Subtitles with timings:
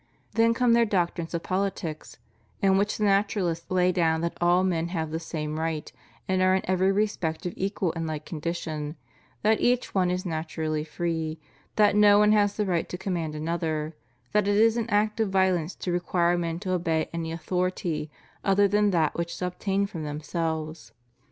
[0.33, 2.17] Then come their doctrines of politics,
[2.59, 5.93] in which the Naturalists lay down that all men have the same right,
[6.27, 8.95] and are in every respect of equal and like condition;
[9.43, 11.37] that each one is naturally free;
[11.75, 13.93] that no one has the right to command another;
[14.31, 18.09] that it is an act of violence to require men to obey any authority
[18.43, 20.93] other than that which is obtained from themselves.